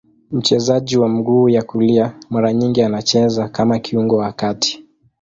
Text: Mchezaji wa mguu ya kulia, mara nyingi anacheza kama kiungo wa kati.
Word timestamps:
Mchezaji 0.31 0.97
wa 0.97 1.09
mguu 1.09 1.49
ya 1.49 1.61
kulia, 1.63 2.13
mara 2.29 2.53
nyingi 2.53 2.81
anacheza 2.81 3.49
kama 3.49 3.79
kiungo 3.79 4.15
wa 4.17 4.31
kati. 4.33 4.83